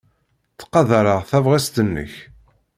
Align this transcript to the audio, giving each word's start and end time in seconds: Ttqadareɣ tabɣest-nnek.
Ttqadareɣ 0.51 1.19
tabɣest-nnek. 1.29 2.13